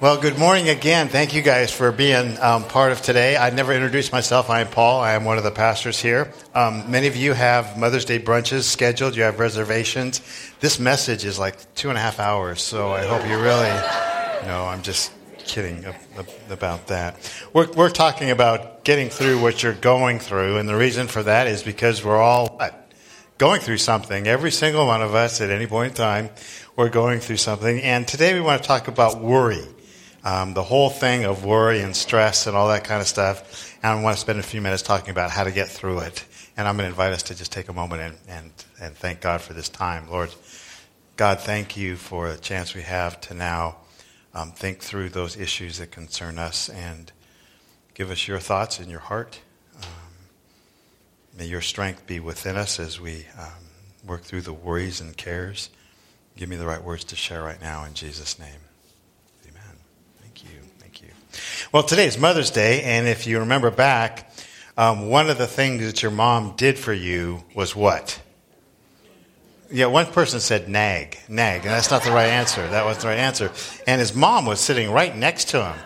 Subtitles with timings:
[0.00, 1.08] Well, good morning again.
[1.08, 3.36] Thank you guys for being um, part of today.
[3.36, 4.48] I never introduced myself.
[4.48, 5.02] I am Paul.
[5.02, 6.32] I am one of the pastors here.
[6.54, 9.14] Um, many of you have Mother's Day brunches scheduled.
[9.14, 10.22] You have reservations.
[10.60, 13.68] This message is like two and a half hours, so I hope you really.
[14.46, 15.84] No, I'm just kidding
[16.48, 17.30] about that.
[17.52, 21.46] We're, we're talking about getting through what you're going through, and the reason for that
[21.46, 22.90] is because we're all what?
[23.36, 24.26] going through something.
[24.26, 26.30] Every single one of us at any point in time,
[26.74, 27.82] we're going through something.
[27.82, 29.66] And today we want to talk about worry
[30.24, 33.76] um, the whole thing of worry and stress and all that kind of stuff.
[33.82, 36.24] And I want to spend a few minutes talking about how to get through it.
[36.56, 39.20] And I'm going to invite us to just take a moment and, and, and thank
[39.20, 40.10] God for this time.
[40.10, 40.34] Lord,
[41.16, 43.76] God, thank you for the chance we have to now
[44.34, 47.12] um, think through those issues that concern us and
[47.94, 49.40] give us your thoughts in your heart.
[49.76, 49.88] Um,
[51.36, 55.70] may your strength be within us as we um, work through the worries and cares.
[56.36, 58.69] Give me the right words to share right now in Jesus' name.
[61.72, 64.28] Well, today is Mother's Day, and if you remember back,
[64.76, 68.20] um, one of the things that your mom did for you was what?
[69.70, 72.66] Yeah, one person said nag, nag, and that's not the right answer.
[72.66, 73.52] That wasn't the right answer.
[73.86, 75.78] And his mom was sitting right next to him.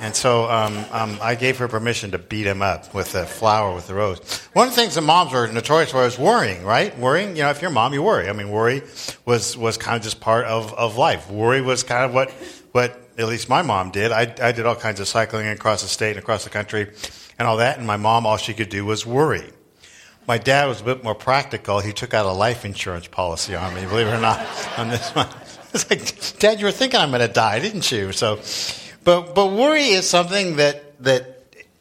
[0.00, 3.74] And so um, um, I gave her permission to beat him up with a flower,
[3.74, 4.20] with the rose.
[4.52, 6.94] One of the things that moms were notorious for is worrying, right?
[6.98, 8.28] Worrying, you know, if you're a mom, you worry.
[8.28, 8.82] I mean, worry
[9.24, 11.30] was, was kind of just part of, of life.
[11.30, 12.30] Worry was kind of what,
[12.72, 14.12] what at least my mom did.
[14.12, 16.90] I, I did all kinds of cycling across the state and across the country
[17.38, 19.50] and all that, and my mom, all she could do was worry.
[20.26, 21.80] My dad was a bit more practical.
[21.80, 24.40] He took out a life insurance policy on me, believe it or not,
[24.78, 25.28] on this one.
[25.74, 28.12] It's like, Dad, you were thinking I'm going to die, didn't you?
[28.12, 28.40] So,
[29.02, 31.34] but, but worry is something that, that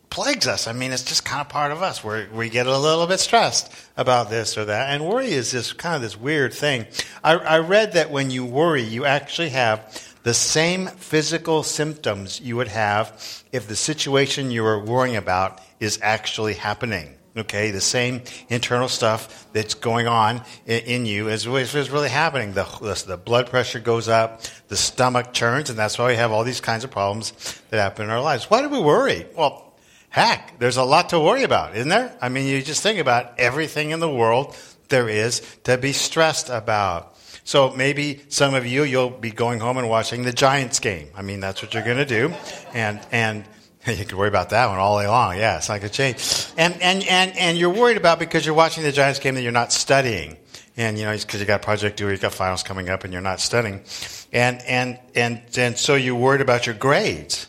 [0.10, 0.68] plagues us.
[0.68, 3.20] I mean, it's just kind of part of us where we get a little bit
[3.20, 4.90] stressed about this or that.
[4.90, 6.88] And worry is this kind of this weird thing.
[7.24, 12.56] I, I read that when you worry, you actually have the same physical symptoms you
[12.56, 17.16] would have if the situation you are worrying about is actually happening.
[17.36, 22.54] Okay, the same internal stuff that's going on in, you is, is really happening.
[22.54, 26.44] The, the blood pressure goes up, the stomach churns, and that's why we have all
[26.44, 27.34] these kinds of problems
[27.72, 28.52] that happen in our lives.
[28.52, 29.26] Why do we worry?
[29.36, 29.74] Well,
[30.10, 32.16] heck, there's a lot to worry about, isn't there?
[32.22, 34.56] I mean, you just think about everything in the world
[34.90, 37.13] there is to be stressed about.
[37.44, 41.10] So maybe some of you, you'll be going home and watching the Giants game.
[41.16, 42.34] I mean, that's what you're going to do.
[42.74, 43.46] And, and,
[43.88, 45.38] you can worry about that one all day long.
[45.38, 46.48] Yeah, it's not going to change.
[46.58, 49.52] And, and, and, and you're worried about because you're watching the Giants game that you're
[49.52, 50.38] not studying.
[50.78, 53.22] And, you know, because you got project due, you got finals coming up and you're
[53.22, 53.84] not studying.
[54.32, 57.48] And, and, and, and so you're worried about your grades.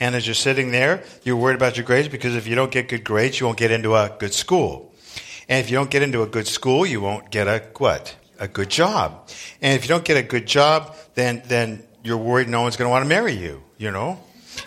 [0.00, 2.88] And as you're sitting there, you're worried about your grades because if you don't get
[2.88, 4.92] good grades, you won't get into a good school.
[5.48, 8.16] And if you don't get into a good school, you won't get a what?
[8.38, 9.28] A good job.
[9.60, 12.86] And if you don't get a good job, then, then you're worried no one's going
[12.86, 14.20] to want to marry you, you know?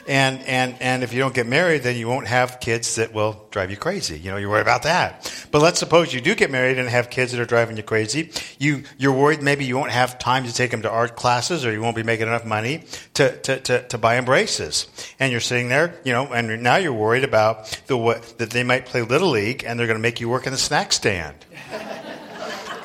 [0.07, 3.47] And, and, and if you don't get married, then you won't have kids that will
[3.51, 4.17] drive you crazy.
[4.17, 5.47] You know, you're worried about that.
[5.51, 8.31] But let's suppose you do get married and have kids that are driving you crazy.
[8.59, 11.71] You, you're worried maybe you won't have time to take them to art classes or
[11.71, 12.83] you won't be making enough money
[13.15, 14.87] to, to, to, to buy embraces.
[15.19, 18.63] And you're sitting there, you know, and now you're worried about the, what that they
[18.63, 21.35] might play Little League and they're going to make you work in the snack stand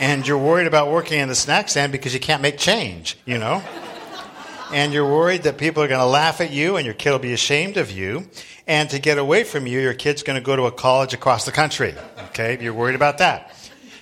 [0.02, 3.38] and you're worried about working in the snack stand because you can't make change, you
[3.38, 3.62] know?
[4.72, 7.20] and you're worried that people are going to laugh at you and your kid will
[7.20, 8.28] be ashamed of you.
[8.66, 11.44] And to get away from you, your kid's going to go to a college across
[11.44, 11.94] the country.
[12.30, 12.58] Okay?
[12.60, 13.54] You're worried about that.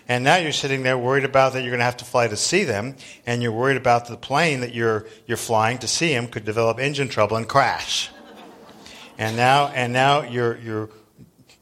[0.08, 2.36] And now you're sitting there worried about that you're going to have to fly to
[2.36, 2.96] see them,
[3.26, 6.80] and you're worried about the plane that you're, you're flying to see them could develop
[6.80, 8.10] engine trouble and crash.
[9.18, 10.90] And now, and now you're, you're,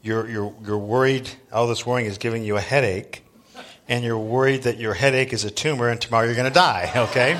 [0.01, 3.23] you're, you're, you're worried, all this worrying is giving you a headache,
[3.89, 6.91] and you're worried that your headache is a tumor and tomorrow you're going to die,
[6.95, 7.37] okay?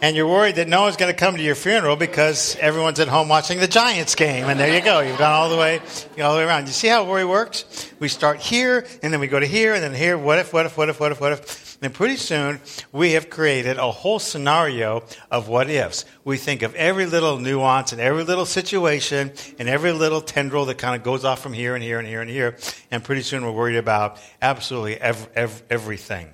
[0.00, 3.08] and you're worried that no one's going to come to your funeral because everyone's at
[3.08, 4.46] home watching the Giants game.
[4.46, 5.00] And there you go.
[5.00, 5.80] You've gone all the way,
[6.22, 6.66] all the way around.
[6.66, 7.90] You see how worry works?
[7.98, 10.18] We start here, and then we go to here, and then here.
[10.18, 11.65] What if, what if, what if, what if, what if?
[11.82, 12.60] And pretty soon,
[12.90, 16.04] we have created a whole scenario of what ifs.
[16.24, 20.78] We think of every little nuance and every little situation and every little tendril that
[20.78, 22.56] kind of goes off from here and here and here and here.
[22.90, 26.28] And pretty soon, we're worried about absolutely every, every, everything.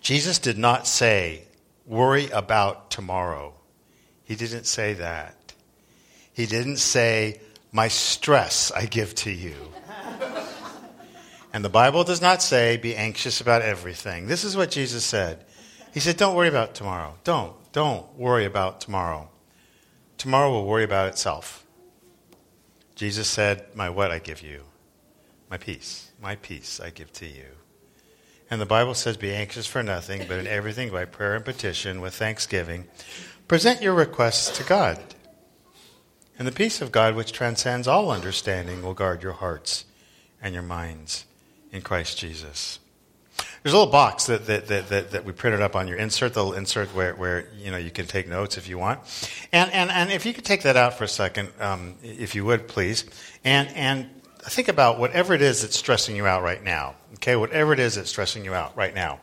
[0.00, 1.44] Jesus did not say,
[1.86, 3.54] worry about tomorrow.
[4.24, 5.34] He didn't say that.
[6.32, 7.40] He didn't say,
[7.72, 9.54] my stress I give to you.
[11.52, 14.26] And the Bible does not say, be anxious about everything.
[14.26, 15.44] This is what Jesus said.
[15.94, 17.14] He said, don't worry about tomorrow.
[17.24, 17.54] Don't.
[17.72, 19.30] Don't worry about tomorrow.
[20.16, 21.64] Tomorrow will worry about itself.
[22.94, 24.64] Jesus said, My what I give you?
[25.48, 26.10] My peace.
[26.20, 27.46] My peace I give to you.
[28.50, 32.00] And the Bible says, Be anxious for nothing, but in everything by prayer and petition
[32.00, 32.86] with thanksgiving
[33.46, 35.00] Present your requests to God.
[36.38, 39.86] And the peace of God, which transcends all understanding, will guard your hearts
[40.42, 41.24] and your minds
[41.72, 42.78] in Christ Jesus.
[43.62, 46.34] There's a little box that, that, that, that, that we printed up on your insert,
[46.34, 49.00] the little insert where, where you know you can take notes if you want.
[49.52, 52.44] And, and, and if you could take that out for a second, um, if you
[52.44, 53.04] would, please.
[53.44, 54.08] And, and
[54.48, 56.94] think about whatever it is that's stressing you out right now.
[57.14, 59.20] Okay, whatever it is that's stressing you out right now.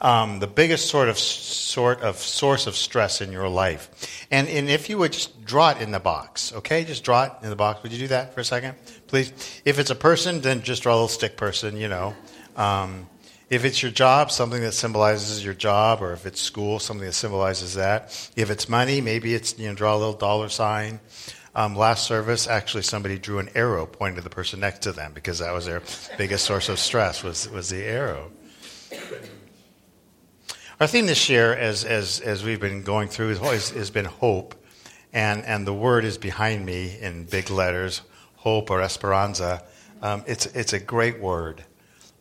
[0.00, 4.26] Um, the biggest sort of sort of source of stress in your life.
[4.30, 6.84] And, and if you would just draw it in the box, okay?
[6.84, 7.82] Just draw it in the box.
[7.82, 8.76] Would you do that for a second,
[9.12, 9.60] please?
[9.66, 12.16] If it's a person, then just draw a little stick person, you know.
[12.56, 13.10] Um,
[13.50, 17.12] if it's your job, something that symbolizes your job, or if it's school, something that
[17.12, 18.32] symbolizes that.
[18.36, 20.98] If it's money, maybe it's you know draw a little dollar sign.
[21.54, 25.12] Um, last service, actually, somebody drew an arrow pointing to the person next to them
[25.12, 25.82] because that was their
[26.16, 28.32] biggest source of stress was was the arrow.
[30.80, 34.06] Our theme this year, as as as we've been going through, has always has been
[34.06, 34.54] hope,
[35.12, 38.00] and and the word is behind me in big letters,
[38.42, 39.62] hope or esperanza.
[40.02, 41.64] Um, it's it's a great word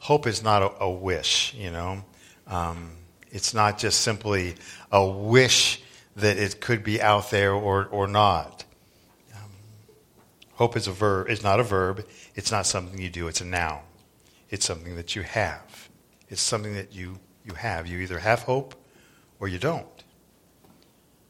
[0.02, 2.04] hope is not a, a wish, you know.
[2.48, 2.92] Um,
[3.30, 4.56] it's not just simply
[4.92, 5.82] a wish
[6.18, 8.66] that it could be out there or, or not.
[9.34, 9.52] Um,
[10.54, 11.30] hope is a verb.
[11.30, 12.06] It's not a verb.
[12.36, 13.28] It's not something you do.
[13.28, 13.82] It's a noun.
[14.50, 15.90] It's something that you have.
[16.28, 17.88] It's something that you, you have.
[17.88, 18.76] You either have hope
[19.40, 19.86] or you don't.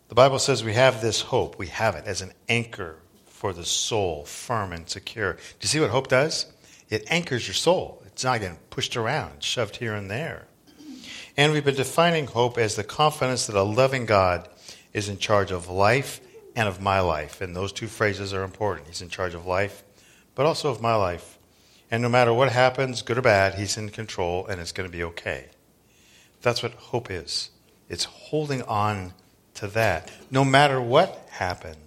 [0.07, 1.59] The Bible says we have this hope.
[1.59, 2.97] We have it as an anchor
[3.41, 5.33] for the soul, firm and secure.
[5.33, 6.45] Do you see what hope does?
[6.91, 8.03] It anchors your soul.
[8.05, 10.45] It's not getting pushed around, shoved here and there.
[11.35, 14.47] And we've been defining hope as the confidence that a loving God
[14.93, 16.21] is in charge of life
[16.55, 17.41] and of my life.
[17.41, 18.89] And those two phrases are important.
[18.89, 19.83] He's in charge of life,
[20.35, 21.39] but also of my life.
[21.89, 24.95] And no matter what happens, good or bad, He's in control and it's going to
[24.95, 25.47] be okay.
[26.43, 27.49] That's what hope is.
[27.89, 29.13] It's holding on
[29.55, 31.77] to that, no matter what happens.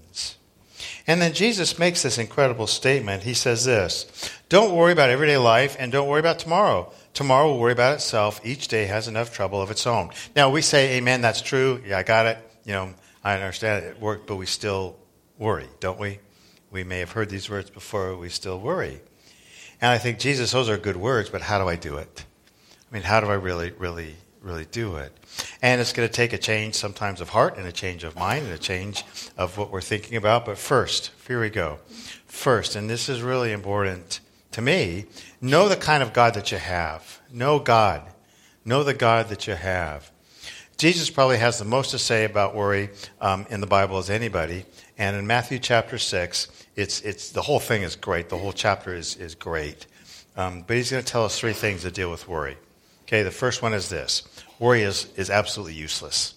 [1.06, 3.22] And then Jesus makes this incredible statement.
[3.22, 6.92] He says this Don't worry about everyday life and don't worry about tomorrow.
[7.12, 8.40] Tomorrow will worry about itself.
[8.44, 10.10] Each day has enough trouble of its own.
[10.34, 11.82] Now, we say, Amen, that's true.
[11.86, 12.38] Yeah, I got it.
[12.64, 14.96] You know, I understand it it worked, but we still
[15.38, 16.18] worry, don't we?
[16.70, 19.00] We may have heard these words before, we still worry.
[19.80, 22.24] And I think, Jesus, those are good words, but how do I do it?
[22.90, 25.12] I mean, how do I really, really really do it.
[25.62, 28.44] And it's going to take a change sometimes of heart and a change of mind
[28.44, 29.04] and a change
[29.36, 30.44] of what we're thinking about.
[30.44, 31.78] But first, here we go.
[32.26, 34.20] First, and this is really important
[34.52, 35.06] to me,
[35.40, 37.20] know the kind of God that you have.
[37.32, 38.02] Know God.
[38.64, 40.10] Know the God that you have.
[40.76, 42.90] Jesus probably has the most to say about worry
[43.20, 44.64] um, in the Bible as anybody.
[44.98, 48.28] And in Matthew chapter 6, it's, it's, the whole thing is great.
[48.28, 49.86] The whole chapter is, is great.
[50.36, 52.56] Um, but he's going to tell us three things to deal with worry.
[53.04, 54.22] Okay, the first one is this
[54.58, 56.34] worry is, is absolutely useless.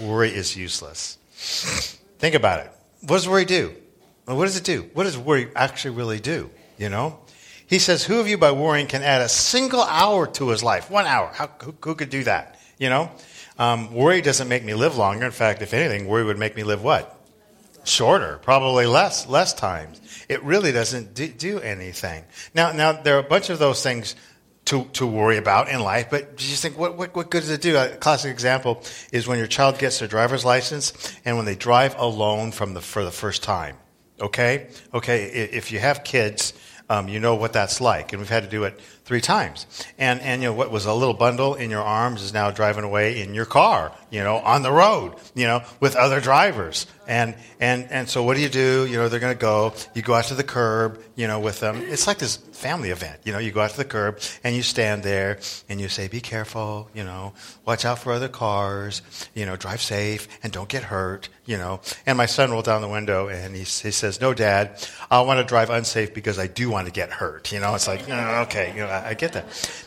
[0.00, 1.18] Worry is useless.
[2.18, 2.72] Think about it.
[3.00, 3.74] What does worry do?
[4.26, 4.88] what does it do?
[4.94, 6.50] What does worry actually really do?
[6.78, 7.18] You know?
[7.66, 10.90] He says, Who of you by worrying can add a single hour to his life?
[10.90, 11.30] One hour.
[11.34, 12.60] How, who, who could do that?
[12.78, 13.10] You know?
[13.58, 15.26] Um, worry doesn't make me live longer.
[15.26, 17.18] In fact, if anything, worry would make me live what?
[17.84, 20.00] Shorter, probably less, less times.
[20.28, 22.24] It really doesn't do, do anything.
[22.54, 24.14] Now, now there are a bunch of those things
[24.72, 27.50] to, to worry about in life, but you just think, what, what, what good does
[27.50, 27.76] it do?
[27.76, 28.82] A classic example
[29.12, 32.80] is when your child gets their driver's license and when they drive alone from the,
[32.80, 33.76] for the first time.
[34.18, 34.68] Okay?
[34.94, 36.54] Okay, if you have kids,
[36.88, 38.14] um, you know what that's like.
[38.14, 39.66] And we've had to do it three times.
[39.98, 42.84] And, and, you know, what was a little bundle in your arms is now driving
[42.84, 46.86] away in your car, you know, on the road, you know, with other drivers.
[47.08, 48.86] And, and, and so what do you do?
[48.86, 51.60] You know, they're going to go, you go out to the curb, you know, with
[51.60, 51.78] them.
[51.78, 53.20] It's like this family event.
[53.24, 56.08] You know, you go out to the curb and you stand there and you say,
[56.08, 57.32] be careful, you know,
[57.64, 59.00] watch out for other cars,
[59.34, 61.80] you know, drive safe and don't get hurt, you know.
[62.04, 64.78] And my son rolled down the window and he, he says, no, dad,
[65.10, 67.50] I want to drive unsafe because I do want to get hurt.
[67.50, 69.46] You know, it's like, oh, okay, you know, I, I get that.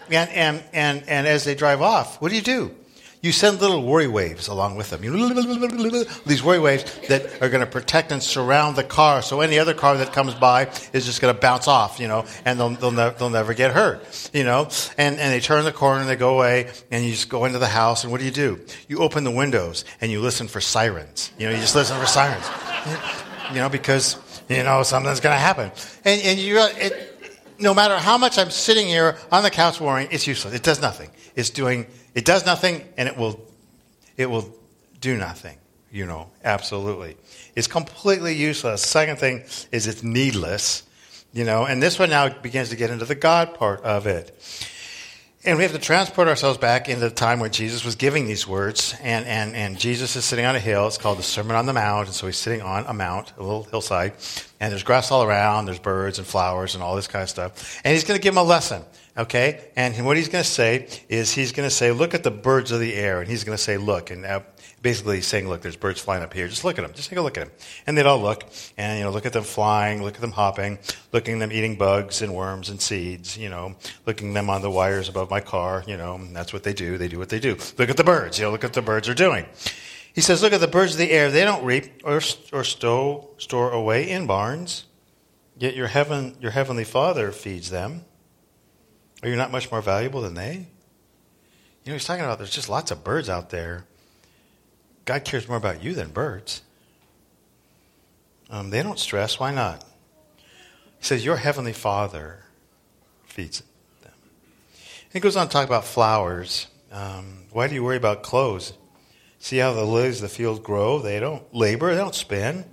[0.10, 2.75] And, and, and, and as they drive off, what do you do?
[3.22, 5.01] You send little worry waves along with them.
[6.25, 9.74] These worry waves that are going to protect and surround the car, so any other
[9.74, 12.91] car that comes by is just going to bounce off, you know, and they'll they'll,
[12.91, 14.69] ne- they'll never get hurt, you know.
[14.98, 17.60] And and they turn the corner and they go away, and you just go into
[17.60, 18.60] the house, and what do you do?
[18.88, 21.31] You open the windows and you listen for sirens.
[21.38, 22.48] You know, you just listen for sirens,
[23.50, 24.17] you know, because
[24.50, 25.72] you know something's going to happen,
[26.03, 26.60] and and you.
[26.60, 27.12] It,
[27.57, 30.53] no matter how much I'm sitting here on the couch worrying, it's useless.
[30.53, 31.10] It does nothing.
[31.36, 33.39] It's doing it does nothing and it will,
[34.17, 34.50] it will
[35.01, 35.57] do nothing,
[35.91, 37.17] you know, absolutely.
[37.55, 38.81] It's completely useless.
[38.81, 40.84] Second thing is it's needless,
[41.34, 44.31] you know, and this one now begins to get into the God part of it.
[45.48, 48.48] And we have to transport ourselves back into the time when Jesus was giving these
[48.48, 48.95] words.
[49.03, 50.88] And, and, and Jesus is sitting on a hill.
[50.88, 52.07] It's called the Sermon on the Mount.
[52.07, 54.13] And so he's sitting on a mount, a little hillside.
[54.59, 55.65] And there's grass all around.
[55.65, 57.81] There's birds and flowers and all this kind of stuff.
[57.83, 58.83] And he's going to give him a lesson.
[59.17, 59.69] Okay?
[59.75, 62.71] And what he's going to say is he's going to say, look at the birds
[62.71, 63.19] of the air.
[63.21, 64.12] And he's going to say, look.
[64.12, 64.41] And uh,
[64.81, 66.47] basically he's saying, look, there's birds flying up here.
[66.47, 66.93] Just look at them.
[66.93, 67.55] Just take a look at them.
[67.88, 68.43] And they'd all look.
[68.77, 70.77] And, you know, look at them flying, look at them hopping,
[71.12, 74.69] looking at them eating bugs and worms and seeds, you know, looking them on the
[74.69, 76.97] wires above my car, you know, that's what they do.
[76.97, 77.57] They do what they do.
[77.77, 78.38] Look at the birds.
[78.38, 79.45] You know, look at the birds are doing.
[80.15, 81.29] He says, look at the birds of the air.
[81.29, 84.86] They don't reap or, or stow, store away in barns,
[85.57, 88.05] yet your, heaven, your heavenly Father feeds them.
[89.22, 90.67] Are you not much more valuable than they?
[91.84, 93.86] You know, he's talking about there's just lots of birds out there
[95.05, 96.63] God cares more about you than birds.
[98.50, 99.39] Um, they don't stress.
[99.39, 99.84] Why not?
[100.98, 102.43] He says, Your heavenly Father
[103.25, 103.63] feeds
[104.01, 104.13] them.
[104.74, 106.67] And he goes on to talk about flowers.
[106.91, 108.74] Um, why do you worry about clothes?
[109.45, 110.97] See how the lilies of the field grow?
[110.97, 112.65] They don't labor, they don't spin.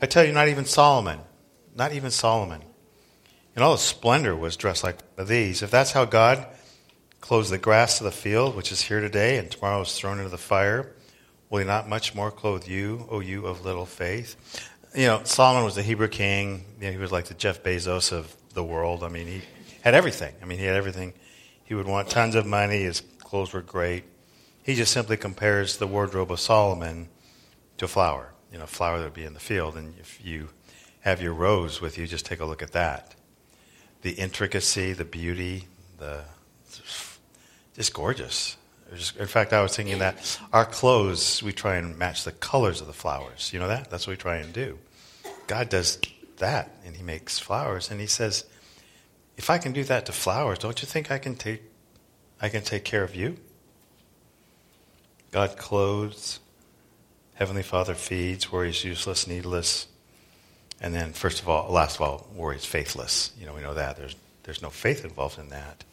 [0.00, 1.18] I tell you, not even Solomon,
[1.74, 2.62] not even Solomon,
[3.56, 5.62] in all his splendor was dressed like these.
[5.62, 6.46] If that's how God
[7.20, 10.30] clothes the grass of the field, which is here today and tomorrow is thrown into
[10.30, 10.94] the fire,
[11.50, 14.36] Will he not much more clothe you, O you of little faith?
[14.94, 16.64] You know, Solomon was the Hebrew king.
[16.80, 19.04] You know, he was like the Jeff Bezos of the world.
[19.04, 19.42] I mean, he
[19.82, 20.34] had everything.
[20.40, 21.12] I mean, he had everything.
[21.64, 22.84] He would want tons of money.
[22.84, 24.04] His clothes were great.
[24.62, 27.08] He just simply compares the wardrobe of Solomon
[27.78, 28.32] to a flower.
[28.52, 29.76] You know, a flower that would be in the field.
[29.76, 30.50] And if you
[31.00, 33.14] have your rose with you, just take a look at that.
[34.02, 35.66] The intricacy, the beauty,
[35.98, 36.24] the
[37.74, 38.56] just gorgeous.
[39.18, 42.86] In fact, I was thinking that our clothes, we try and match the colors of
[42.86, 43.50] the flowers.
[43.52, 43.90] You know that?
[43.90, 44.78] That's what we try and do.
[45.46, 45.98] God does
[46.36, 48.44] that, and He makes flowers, and He says,
[49.38, 51.62] "If I can do that to flowers, don't you think I can take,
[52.40, 53.38] I can take care of you?"
[55.32, 56.38] God clothes,
[57.34, 59.88] Heavenly Father feeds, worries useless, needless,
[60.80, 63.32] and then first of all, last of all, worries faithless.
[63.40, 65.84] You know, we know that there's there's no faith involved in that.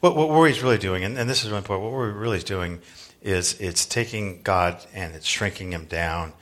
[0.00, 2.38] What, what worry is really doing, and, and this is really important, what Worry really
[2.38, 2.80] is doing
[3.22, 6.32] is it's taking God and it's shrinking him down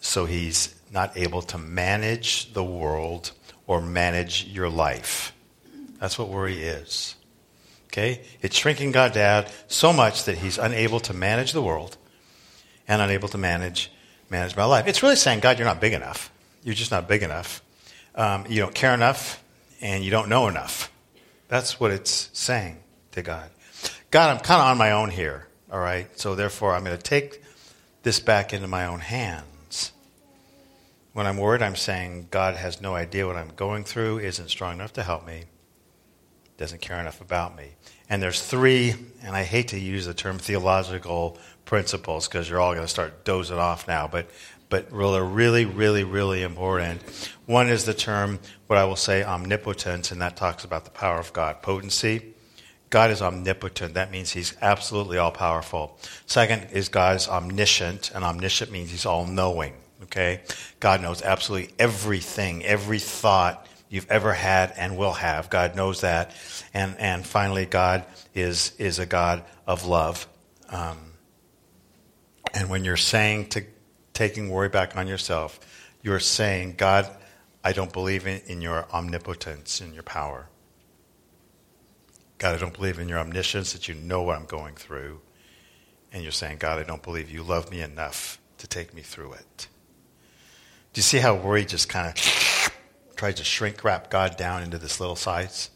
[0.00, 3.32] so he's not able to manage the world
[3.66, 5.32] or manage your life.
[6.00, 7.16] That's what worry is.
[7.86, 8.22] Okay?
[8.42, 11.96] It's shrinking God down so much that he's unable to manage the world
[12.88, 13.90] and unable to manage
[14.30, 14.86] manage my life.
[14.86, 16.32] It's really saying, God, you're not big enough.
[16.62, 17.62] You're just not big enough.
[18.14, 19.42] Um, you don't care enough,
[19.80, 20.90] and you don't know enough.
[21.48, 22.78] That's what it's saying
[23.12, 23.50] to God.
[24.10, 26.08] God, I'm kind of on my own here, all right?
[26.18, 27.42] So therefore, I'm going to take
[28.02, 29.92] this back into my own hands.
[31.12, 34.74] When I'm worried, I'm saying God has no idea what I'm going through, isn't strong
[34.74, 35.44] enough to help me,
[36.56, 37.70] doesn't care enough about me.
[38.08, 42.72] And there's three, and I hate to use the term theological principles because you're all
[42.72, 44.30] going to start dozing off now, but
[44.68, 47.00] but really, really, really, really important.
[47.46, 51.18] One is the term, what I will say, omnipotence, and that talks about the power
[51.18, 52.34] of God, potency.
[52.90, 53.94] God is omnipotent.
[53.94, 55.98] That means he's absolutely all powerful.
[56.26, 59.74] Second is God is omniscient, and omniscient means he's all knowing.
[60.04, 60.42] Okay?
[60.80, 65.50] God knows absolutely everything, every thought you've ever had and will have.
[65.50, 66.34] God knows that.
[66.74, 70.26] And, and finally, God is, is a God of love.
[70.68, 70.98] Um,
[72.52, 73.64] and when you're saying to
[74.12, 75.60] taking worry back on yourself,
[76.02, 77.08] you're saying, God,
[77.62, 80.48] I don't believe in, in your omnipotence, in your power.
[82.38, 85.20] God, I don't believe in your omniscience that you know what I'm going through.
[86.12, 89.34] And you're saying, God, I don't believe you love me enough to take me through
[89.34, 89.68] it.
[90.92, 92.14] Do you see how worry just kind of
[93.16, 95.70] tries to shrink wrap God down into this little size?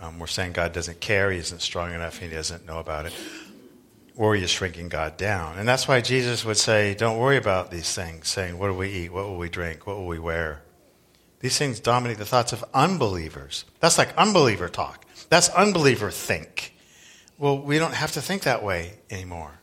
[0.00, 3.12] Um, we're saying God doesn't care, He isn't strong enough, He doesn't know about it.
[4.14, 5.58] Worry is shrinking God down.
[5.58, 8.88] And that's why Jesus would say, Don't worry about these things, saying, What do we
[8.88, 9.12] eat?
[9.12, 9.86] What will we drink?
[9.86, 10.62] What will we wear?
[11.40, 13.64] These things dominate the thoughts of unbelievers.
[13.80, 15.04] That's like unbeliever talk.
[15.28, 16.74] That's unbeliever think.
[17.38, 19.60] Well, we don't have to think that way anymore.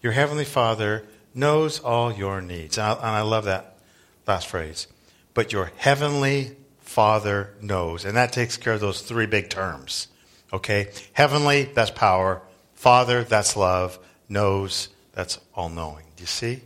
[0.00, 2.78] Your Heavenly Father knows all your needs.
[2.78, 3.78] And I, and I love that
[4.26, 4.86] last phrase.
[5.34, 8.04] But your Heavenly Father knows.
[8.04, 10.08] And that takes care of those three big terms.
[10.52, 10.88] Okay?
[11.14, 12.42] Heavenly, that's power.
[12.74, 13.98] Father, that's love.
[14.28, 16.04] Knows, that's all knowing.
[16.16, 16.60] Do you see?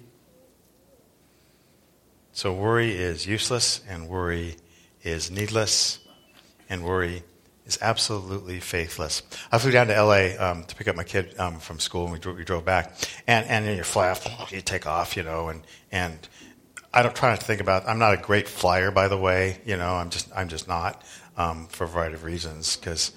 [2.32, 4.56] So worry is useless, and worry
[5.02, 6.00] is needless,
[6.68, 7.22] and worry
[7.66, 9.22] is absolutely faithless.
[9.50, 12.12] I flew down to LA um, to pick up my kid um, from school, and
[12.12, 12.92] we drove, we drove back.
[13.26, 14.14] And and in your fly
[14.50, 16.28] you take off, you know, and and
[16.96, 17.86] I don't try not to think about.
[17.86, 19.58] I'm not a great flyer, by the way.
[19.66, 21.02] You know, I'm just I'm just not
[21.36, 23.12] um, for a variety of reasons because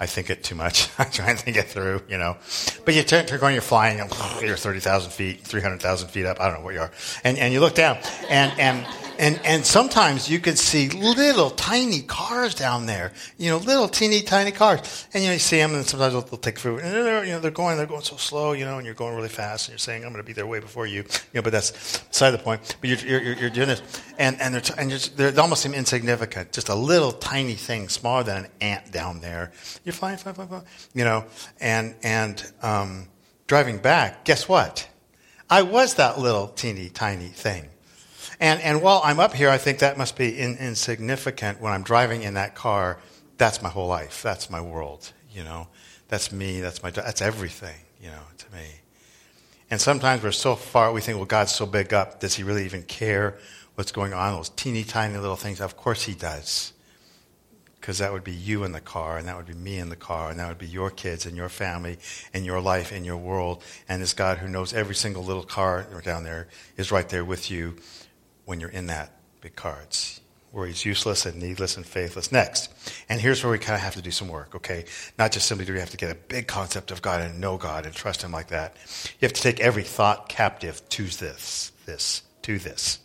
[0.00, 0.88] I think it too much.
[0.98, 2.36] I try and think it through, you know.
[2.84, 6.58] But you turn, you're going, you're flying, you're 30,000 feet, 300,000 feet up, I don't
[6.58, 6.90] know where you are.
[7.22, 7.98] And, and you look down,
[8.28, 8.86] and, and,
[9.18, 14.22] and, and sometimes you can see little tiny cars down there, you know, little teeny
[14.22, 15.06] tiny cars.
[15.14, 16.80] And you, know, you see them and sometimes they'll, they'll take food.
[16.80, 19.14] And they're, you know, they're going, they're going so slow, you know, and you're going
[19.14, 21.02] really fast and you're saying, I'm going to be there way before you.
[21.02, 22.76] You know, but that's beside the point.
[22.80, 23.82] But you're, you're, you're doing this.
[24.18, 26.52] And, and, they're, t- and they're, they almost seem insignificant.
[26.52, 29.52] Just a little tiny thing, smaller than an ant down there.
[29.84, 30.64] You're flying, flying, flying, flying.
[30.94, 31.24] You know,
[31.60, 33.08] and, and, um,
[33.46, 34.88] driving back, guess what?
[35.50, 37.68] I was that little teeny tiny thing.
[38.40, 41.82] And, and while I'm up here, I think that must be in, insignificant when I'm
[41.82, 42.98] driving in that car.
[43.38, 44.22] That's my whole life.
[44.22, 45.12] That's my world.
[45.32, 45.68] You know,
[46.08, 46.60] that's me.
[46.60, 46.90] That's my.
[46.90, 47.76] That's everything.
[48.00, 48.66] You know, to me.
[49.70, 50.92] And sometimes we're so far.
[50.92, 52.20] We think, well, God's so big up.
[52.20, 53.38] Does He really even care
[53.76, 54.34] what's going on?
[54.34, 55.60] Those teeny tiny little things.
[55.60, 56.73] Of course He does.
[57.84, 59.94] Because that would be you in the car, and that would be me in the
[59.94, 61.98] car, and that would be your kids and your family
[62.32, 63.62] and your life and your world.
[63.86, 66.48] And this God who knows every single little car down there
[66.78, 67.76] is right there with you
[68.46, 69.12] when you're in that
[69.42, 72.32] big cards where he's useless and needless and faithless.
[72.32, 72.72] Next,
[73.10, 74.86] and here's where we kind of have to do some work, okay?
[75.18, 77.58] Not just simply do we have to get a big concept of God and know
[77.58, 78.76] God and trust him like that.
[79.20, 83.00] You have to take every thought captive to this, this, to this.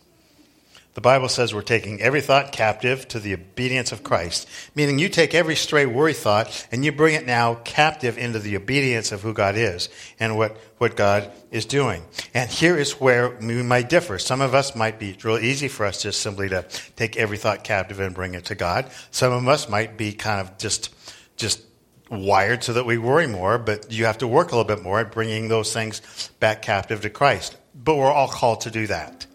[0.94, 5.08] The Bible says we're taking every thought captive to the obedience of Christ, meaning you
[5.08, 9.22] take every stray worry thought and you bring it now captive into the obedience of
[9.22, 12.02] who God is and what, what God is doing.
[12.34, 14.18] And here is where we might differ.
[14.18, 16.66] Some of us might be real easy for us just simply to
[16.96, 18.90] take every thought captive and bring it to God.
[19.12, 20.92] Some of us might be kind of just,
[21.36, 21.62] just
[22.10, 24.98] wired so that we worry more, but you have to work a little bit more
[24.98, 27.56] at bringing those things back captive to Christ.
[27.76, 29.28] But we're all called to do that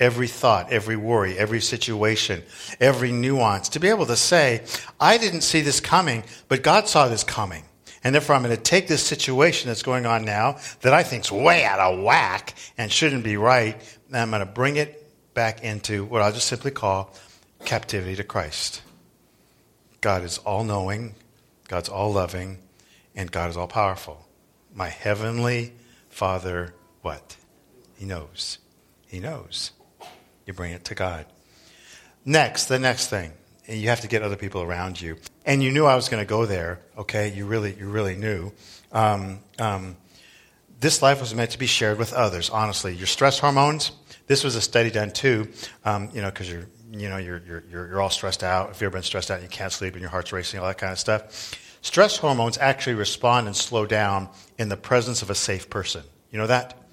[0.00, 2.42] every thought, every worry, every situation,
[2.80, 4.64] every nuance, to be able to say,
[5.00, 7.64] I didn't see this coming, but God saw this coming.
[8.04, 11.32] And therefore, I'm going to take this situation that's going on now that I think's
[11.32, 13.76] way out of whack and shouldn't be right,
[14.06, 17.14] and I'm going to bring it back into what I'll just simply call
[17.64, 18.82] captivity to Christ.
[20.00, 21.16] God is all knowing,
[21.66, 22.58] God's all loving,
[23.16, 24.26] and God is all powerful.
[24.72, 25.72] My heavenly
[26.08, 27.36] Father, what?
[27.96, 28.58] He knows.
[29.08, 29.72] He knows.
[30.48, 31.26] You bring it to God.
[32.24, 33.32] Next, the next thing,
[33.66, 35.18] and you have to get other people around you.
[35.44, 36.80] And you knew I was going to go there.
[36.96, 38.52] Okay, you really, you really knew.
[38.90, 39.98] Um, um,
[40.80, 42.48] this life was meant to be shared with others.
[42.48, 43.92] Honestly, your stress hormones.
[44.26, 45.48] This was a study done too.
[45.84, 48.70] Um, you know, because you're, you know, you're, you're, you're all stressed out.
[48.70, 50.66] If you've ever been stressed out and you can't sleep and your heart's racing, all
[50.66, 51.78] that kind of stuff.
[51.82, 56.04] Stress hormones actually respond and slow down in the presence of a safe person.
[56.30, 56.87] You know that?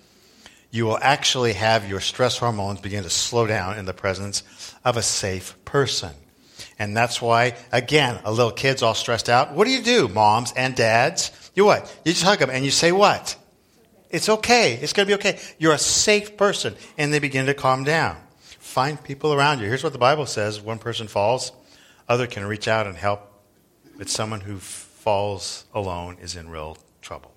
[0.75, 4.43] You will actually have your stress hormones begin to slow down in the presence
[4.83, 6.11] of a safe person.
[6.77, 9.53] And that's why, again, a little kid's all stressed out.
[9.53, 11.31] What do you do, moms and dads?
[11.55, 11.85] You what?
[12.03, 13.37] You just hug them and you say what?
[14.09, 14.73] It's okay.
[14.73, 15.39] It's going to be okay.
[15.59, 16.75] You're a safe person.
[16.97, 18.17] And they begin to calm down.
[18.41, 19.67] Find people around you.
[19.67, 21.53] Here's what the Bible says one person falls,
[22.09, 23.21] other can reach out and help.
[23.97, 27.34] But someone who falls alone is in real trouble.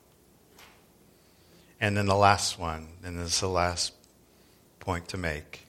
[1.80, 3.92] And then the last one, and this is the last
[4.80, 5.64] point to make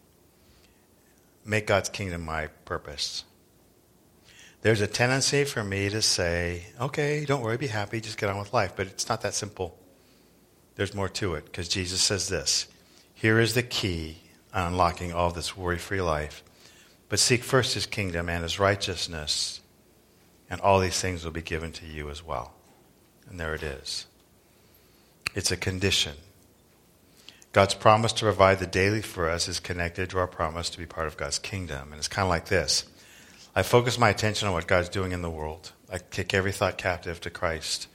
[1.46, 3.24] make God's kingdom my purpose.
[4.62, 8.38] There's a tendency for me to say, okay, don't worry, be happy, just get on
[8.38, 8.74] with life.
[8.76, 9.78] But it's not that simple.
[10.76, 12.68] There's more to it because Jesus says this
[13.14, 14.18] here is the key
[14.54, 16.44] on unlocking all this worry free life.
[17.10, 19.62] But seek first his kingdom and his righteousness,
[20.50, 22.54] and all these things will be given to you as well.
[23.28, 24.06] And there it is.
[25.36, 26.16] It's a condition.
[27.52, 30.86] God's promise to provide the daily for us is connected to our promise to be
[30.86, 31.92] part of God's kingdom.
[31.92, 32.86] And it's kind of like this
[33.56, 35.72] I focus my attention on what God's doing in the world.
[35.92, 37.88] I kick every thought captive to Christ.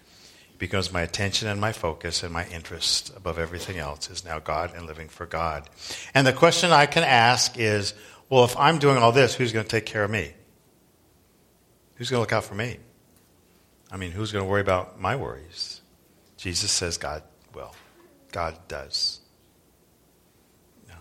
[0.56, 4.72] Because my attention and my focus and my interest above everything else is now God
[4.74, 5.68] and living for God.
[6.14, 7.92] And the question I can ask is
[8.30, 10.32] well, if I'm doing all this, who's going to take care of me?
[11.96, 12.78] Who's going to look out for me?
[13.90, 15.80] I mean, who's going to worry about my worries?
[16.44, 17.22] Jesus says God
[17.54, 17.74] will.
[18.30, 19.20] God does.
[20.90, 20.98] Um,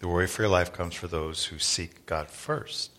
[0.00, 2.90] the worry for your life comes for those who seek God first.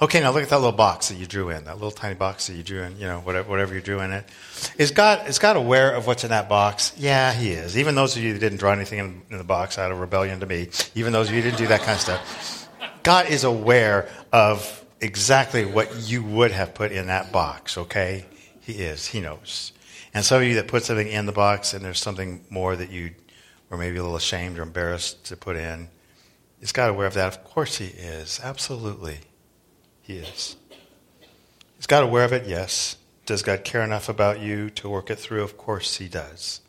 [0.00, 2.46] Okay, now look at that little box that you drew in, that little tiny box
[2.46, 4.24] that you drew in, you know, whatever, whatever you drew in it.
[4.78, 6.94] Is God, is God aware of what's in that box?
[6.96, 7.76] Yeah, He is.
[7.76, 10.40] Even those of you that didn't draw anything in, in the box out of rebellion
[10.40, 12.70] to me, even those of you who didn't do that kind of stuff,
[13.02, 18.24] God is aware of exactly what you would have put in that box, okay?
[18.62, 19.08] He is.
[19.08, 19.72] He knows.
[20.14, 22.90] And some of you that put something in the box and there's something more that
[22.90, 23.10] you
[23.68, 25.88] were maybe a little ashamed or embarrassed to put in,
[26.60, 27.26] is God aware of that?
[27.26, 28.40] Of course He is.
[28.42, 29.18] Absolutely.
[30.02, 30.56] He is.
[31.78, 32.46] Is God aware of it?
[32.46, 32.96] Yes.
[33.26, 35.42] Does God care enough about you to work it through?
[35.42, 36.60] Of course He does.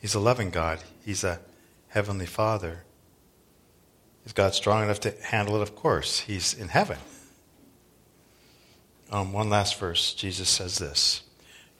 [0.00, 1.40] He's a loving God, He's a
[1.88, 2.84] heavenly Father.
[4.24, 5.62] Is God strong enough to handle it?
[5.62, 6.20] Of course.
[6.20, 6.98] He's in heaven.
[9.10, 10.12] Um, one last verse.
[10.12, 11.22] Jesus says this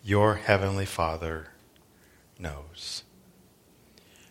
[0.02, 1.48] Your heavenly Father
[2.38, 3.02] knows.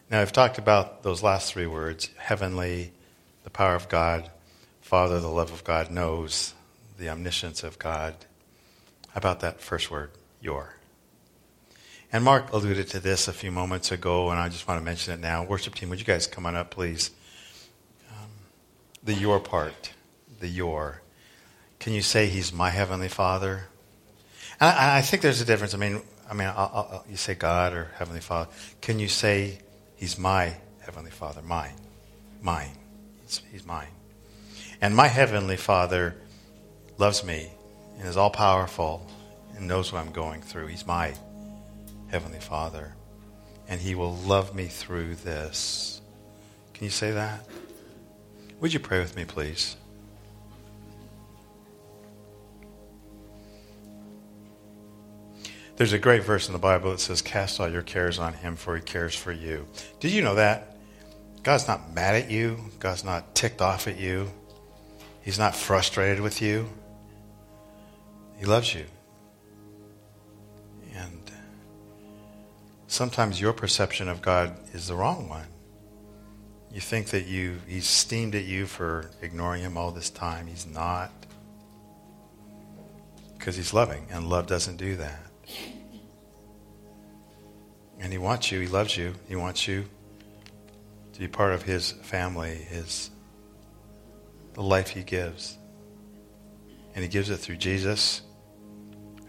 [0.10, 2.94] Now, I've talked about those last three words heavenly,
[3.44, 4.32] the power of God,
[4.82, 6.54] Father, the love of God, knows,
[6.98, 8.16] the omniscience of God.
[9.10, 10.74] How about that first word, your?
[12.12, 15.14] And Mark alluded to this a few moments ago, and I just want to mention
[15.14, 15.44] it now.
[15.44, 17.12] Worship team, would you guys come on up, please?
[18.10, 18.30] Um,
[19.04, 19.92] the your part,
[20.40, 21.02] the your.
[21.80, 23.68] Can you say He's my heavenly Father?
[24.60, 25.74] And I, I think there's a difference.
[25.74, 28.50] I mean, I mean, I'll, I'll, you say God or Heavenly Father.
[28.82, 29.60] Can you say
[29.96, 31.42] He's my Heavenly Father?
[31.42, 31.76] Mine,
[32.42, 32.72] mine.
[33.24, 33.88] He's, he's mine.
[34.82, 36.16] And my Heavenly Father
[36.98, 37.50] loves me
[37.98, 39.10] and is all powerful
[39.56, 40.68] and knows what I'm going through.
[40.68, 41.14] He's my
[42.10, 42.94] Heavenly Father.
[43.68, 46.02] And He will love me through this.
[46.74, 47.46] Can you say that?
[48.60, 49.76] Would you pray with me, please?
[55.78, 58.56] There's a great verse in the Bible that says, Cast all your cares on Him,
[58.56, 59.68] for He cares for you.
[60.00, 60.76] Did you know that?
[61.44, 64.30] God's not mad at you, God's not ticked off at you,
[65.22, 66.68] He's not frustrated with you.
[68.40, 68.86] He loves you.
[70.96, 71.32] And
[72.88, 75.48] sometimes your perception of God is the wrong one.
[76.72, 80.48] You think that you he's steamed at you for ignoring him all this time.
[80.48, 81.12] He's not.
[83.38, 85.27] Because he's loving, and love doesn't do that.
[88.00, 89.86] And he wants you, he loves you, he wants you
[91.14, 93.10] to be part of his family, his
[94.54, 95.58] the life he gives.
[96.96, 98.22] And he gives it through Jesus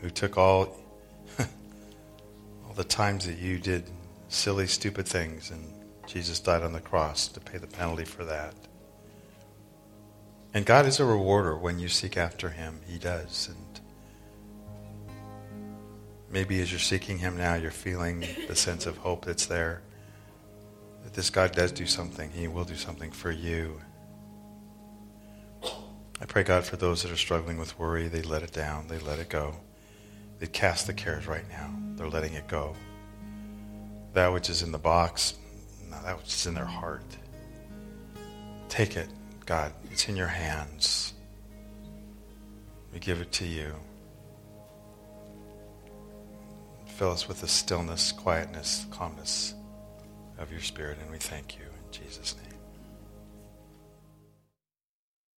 [0.01, 0.77] who took all
[1.39, 3.85] all the times that you did
[4.29, 5.65] silly, stupid things, and
[6.07, 8.55] Jesus died on the cross to pay the penalty for that.
[10.55, 12.81] And God is a rewarder when you seek after Him.
[12.87, 13.49] He does.
[13.49, 13.68] And
[16.31, 19.83] maybe as you're seeking Him now, you're feeling the sense of hope that's there.
[21.05, 22.31] That this God does do something.
[22.31, 23.81] He will do something for you.
[26.21, 28.99] I pray, God, for those that are struggling with worry, they let it down, they
[28.99, 29.55] let it go.
[30.41, 31.73] They cast the cares right now.
[31.97, 32.75] They're letting it go.
[34.15, 35.35] That which is in the box,
[35.91, 37.05] no, that which is in their heart.
[38.69, 39.09] Take it,
[39.47, 39.73] God.
[39.91, 41.15] It's in your hands.
[42.93, 43.75] We give it to you.
[46.99, 49.55] Fill us with the stillness, quietness, calmness
[50.37, 52.48] of your spirit, and we thank you in Jesus' name.